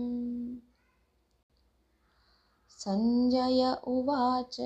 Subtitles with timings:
[2.70, 4.60] सञ्जय उवाच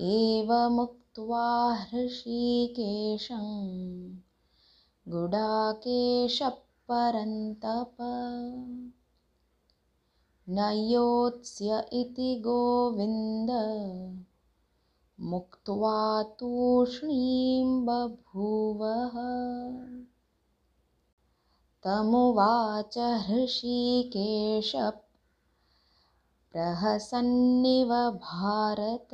[0.00, 3.44] एवमुक्त्वा हृषीकेशं
[5.08, 6.48] गुडाकेशः
[6.90, 7.96] परन्तप
[10.48, 13.50] न योत्स्य इति गोविन्द।
[15.20, 19.10] मुक्त्वा तूष्णीं बभूवः।
[21.84, 24.90] तमुवाच हृषीकेशः
[26.52, 29.08] प्रहसन्निव भारत।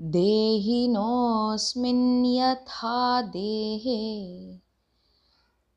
[0.00, 4.61] देहिनोऽस्मिन् यथा देहे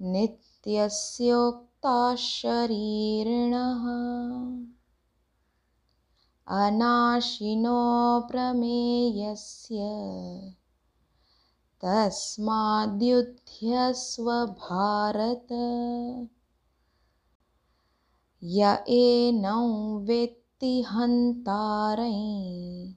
[0.00, 1.71] नित्यस्योक्ताः
[2.18, 3.86] शरीरिणः
[6.66, 9.76] अनाशिनो प्रमेयस्य।
[11.84, 15.46] तस्माद्युध्यस्व भारत
[18.44, 22.92] य एनं वेत्ति हन्तारं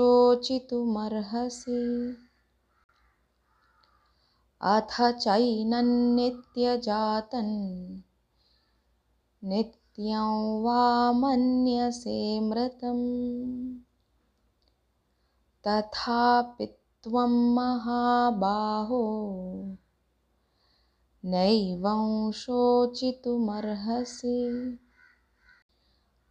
[4.72, 7.50] अथ चैनं नित्यजातं
[9.50, 10.82] नित्यं वा
[11.20, 12.98] मन्यसे मृतं
[15.66, 16.66] तथापि
[17.04, 19.04] त्वं महाबाहो
[21.24, 24.78] नैवं शोचितुमर्हसि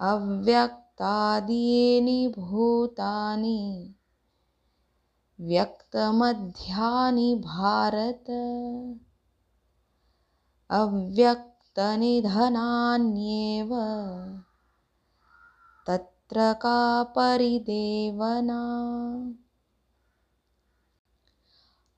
[0.00, 3.94] अव्यक्तादीनि भूतानि
[5.46, 8.30] व्यक्तमध्यानि भारत
[10.70, 13.68] अव्यक्तनिधनान्येव।
[15.86, 18.62] तत्र का परिदेवना?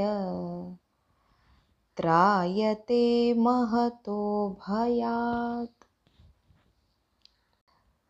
[1.97, 5.85] त्रायते महतो भयात्।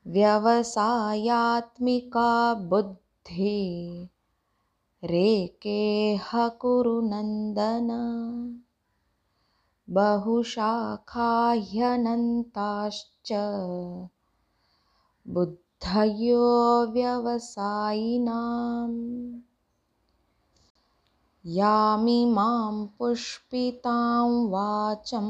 [0.08, 4.10] व्यवसायात्मिका बुद्धि
[5.04, 7.88] रेकेह कुरु नन्दन।
[9.90, 13.32] बहुशाखा ह्यनन्ताश्च
[15.28, 19.47] बुद्धयो व्यवसायिनाम्
[21.48, 25.28] यामिमां पुष्पितां वाचं।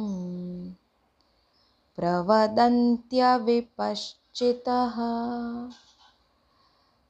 [1.96, 4.96] प्रवदन्त्यविपश्चितः।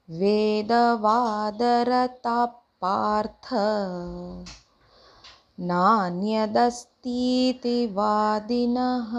[0.10, 2.48] वेदवादरताः
[2.82, 3.50] पार्थ
[5.60, 9.12] नान्यदस्तीति वादिनः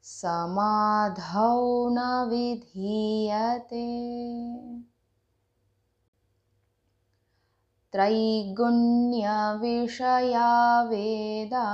[0.03, 3.87] समाधौ न विधीयते।
[7.93, 11.67] त्रैगुण्यविषया वेदा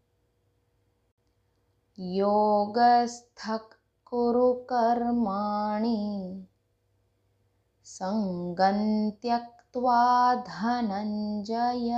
[1.99, 3.59] योगस्थः
[4.05, 6.47] कुरु कर्माणि।
[7.83, 11.91] सङ्गं त्यक्त्वा धनञ्जय।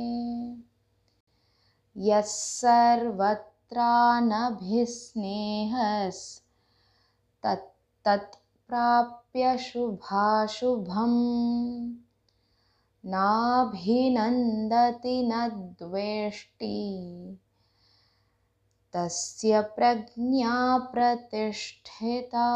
[1.97, 2.21] यः
[7.45, 11.95] सर्वत्रानभिस्नेहस्तत्तत्प्राप्य शुभाशुभम्।
[13.05, 17.37] नाभिनन्दति न द्वेष्टि।
[18.93, 22.47] तस्य प्रज्ञा प्रतिष्ठिता।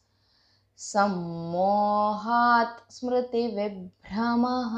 [0.77, 4.75] सम्मोहात् स्मृतिविभ्रमः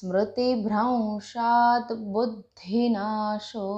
[0.00, 3.68] स्मृतिभ्रंशात् बुद्धिनाशो।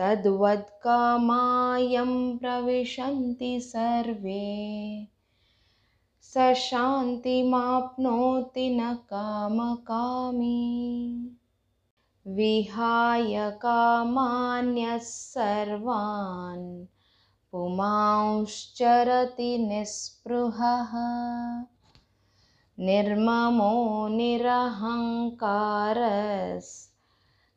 [0.00, 5.08] तद्वत्कामायं प्रविशन्ति सर्वे।
[6.22, 10.86] स शान्तिमाप्नोति न कामकामी।
[12.26, 16.86] विहाय कामान्यः सर्वान्
[17.52, 20.92] पुमांश्चरति निःस्पृहः।
[22.84, 26.90] निर्ममो निरहङ्कारस्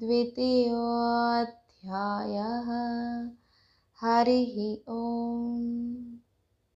[0.00, 2.68] द्वितीयोऽध्यायः।
[4.02, 6.15] हरिः ओम्